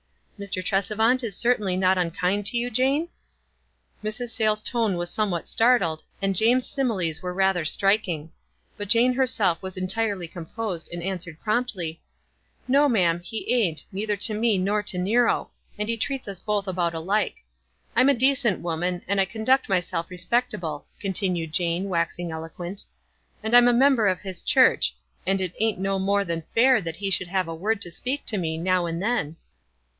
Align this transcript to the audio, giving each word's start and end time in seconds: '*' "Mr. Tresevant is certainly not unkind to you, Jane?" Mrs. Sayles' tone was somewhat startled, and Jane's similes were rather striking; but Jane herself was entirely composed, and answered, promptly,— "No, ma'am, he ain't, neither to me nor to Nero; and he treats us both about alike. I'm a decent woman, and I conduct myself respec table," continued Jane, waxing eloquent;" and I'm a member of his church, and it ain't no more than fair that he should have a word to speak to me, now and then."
'*' 0.41 0.41
"Mr. 0.41 0.63
Tresevant 0.65 1.23
is 1.23 1.37
certainly 1.37 1.77
not 1.77 1.99
unkind 1.99 2.47
to 2.47 2.57
you, 2.57 2.71
Jane?" 2.71 3.07
Mrs. 4.03 4.29
Sayles' 4.29 4.63
tone 4.63 4.97
was 4.97 5.11
somewhat 5.11 5.47
startled, 5.47 6.03
and 6.19 6.35
Jane's 6.35 6.65
similes 6.67 7.21
were 7.21 7.35
rather 7.35 7.63
striking; 7.63 8.31
but 8.75 8.87
Jane 8.87 9.13
herself 9.13 9.61
was 9.61 9.77
entirely 9.77 10.27
composed, 10.27 10.89
and 10.91 11.03
answered, 11.03 11.39
promptly,— 11.39 12.01
"No, 12.67 12.89
ma'am, 12.89 13.19
he 13.23 13.53
ain't, 13.53 13.85
neither 13.91 14.17
to 14.17 14.33
me 14.33 14.57
nor 14.57 14.81
to 14.81 14.97
Nero; 14.97 15.51
and 15.77 15.87
he 15.87 15.97
treats 15.97 16.27
us 16.27 16.39
both 16.39 16.67
about 16.67 16.95
alike. 16.95 17.43
I'm 17.95 18.09
a 18.09 18.15
decent 18.15 18.59
woman, 18.61 19.03
and 19.07 19.21
I 19.21 19.25
conduct 19.25 19.69
myself 19.69 20.09
respec 20.09 20.49
table," 20.49 20.87
continued 20.99 21.53
Jane, 21.53 21.87
waxing 21.87 22.31
eloquent;" 22.31 22.85
and 23.43 23.55
I'm 23.55 23.67
a 23.67 23.73
member 23.73 24.07
of 24.07 24.21
his 24.21 24.41
church, 24.41 24.95
and 25.27 25.39
it 25.39 25.53
ain't 25.59 25.77
no 25.79 25.99
more 25.99 26.25
than 26.25 26.41
fair 26.55 26.81
that 26.81 26.95
he 26.95 27.11
should 27.11 27.27
have 27.27 27.47
a 27.47 27.53
word 27.53 27.79
to 27.83 27.91
speak 27.91 28.25
to 28.25 28.39
me, 28.39 28.57
now 28.57 28.87
and 28.87 29.03
then." 29.03 29.35